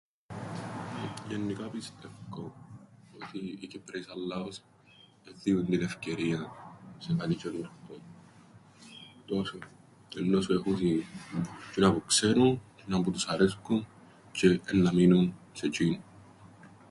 Γεννικά 1.29 1.67
πιστεύκω 1.67 2.53
οι 3.61 3.67
Κυπραίοι 3.67 4.01
σαν 4.03 4.17
λαός 4.19 4.57
εν 5.25 5.33
διούν 5.43 5.65
την 5.65 5.81
ευκαιρίαν 5.81 6.51
σε 6.97 7.13
κάτι 7.13 7.35
τζ̆αινούρκον. 7.43 8.01
Εννοώ 10.15 10.41
σου 10.41 10.53
έχουσιν 10.53 11.03
τζ̆είνα 11.73 11.93
που 11.93 12.03
ξέρουν, 12.05 12.61
τζ̆είνα 12.77 13.01
που 13.03 13.11
τους 13.11 13.25
αρέσκουν, 13.27 13.85
τζ̆αι 14.31 14.59
εννά 14.71 14.91
μείνουν 14.93 15.35
σε 15.53 15.69
τζ̆είνα. 15.71 15.99